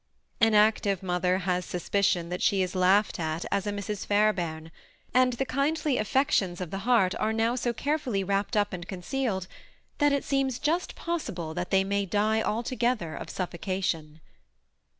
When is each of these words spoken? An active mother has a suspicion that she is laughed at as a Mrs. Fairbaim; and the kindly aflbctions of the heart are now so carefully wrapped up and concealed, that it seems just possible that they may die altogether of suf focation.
An 0.39 0.55
active 0.55 1.03
mother 1.03 1.37
has 1.37 1.63
a 1.63 1.69
suspicion 1.69 2.29
that 2.29 2.41
she 2.41 2.63
is 2.63 2.73
laughed 2.73 3.19
at 3.19 3.45
as 3.51 3.67
a 3.67 3.71
Mrs. 3.71 4.03
Fairbaim; 4.03 4.71
and 5.13 5.33
the 5.33 5.45
kindly 5.45 5.97
aflbctions 5.97 6.59
of 6.59 6.71
the 6.71 6.79
heart 6.89 7.13
are 7.19 7.31
now 7.31 7.53
so 7.53 7.71
carefully 7.71 8.23
wrapped 8.23 8.57
up 8.57 8.73
and 8.73 8.87
concealed, 8.87 9.45
that 9.99 10.11
it 10.11 10.23
seems 10.23 10.57
just 10.57 10.95
possible 10.95 11.53
that 11.53 11.69
they 11.69 11.83
may 11.83 12.07
die 12.07 12.41
altogether 12.41 13.13
of 13.13 13.29
suf 13.29 13.51
focation. 13.51 14.21